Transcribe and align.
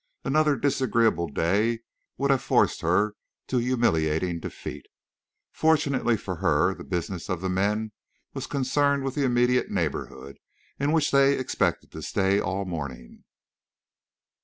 Another 0.23 0.55
disagreeable 0.57 1.27
day 1.29 1.81
would 2.17 2.31
have 2.31 2.41
forced 2.41 2.81
her 2.81 3.13
to 3.45 3.59
humiliating 3.59 4.39
defeat. 4.39 4.87
Fortunately 5.51 6.17
for 6.17 6.37
her, 6.37 6.73
the 6.73 6.83
business 6.83 7.29
of 7.29 7.39
the 7.39 7.49
men 7.49 7.91
was 8.33 8.47
concerned 8.47 9.03
with 9.03 9.13
the 9.13 9.23
immediate 9.25 9.69
neighborhood, 9.69 10.39
in 10.79 10.91
which 10.91 11.11
they 11.11 11.37
expected 11.37 11.91
to 11.91 12.01
stay 12.01 12.39
all 12.39 12.65
morning. 12.65 13.25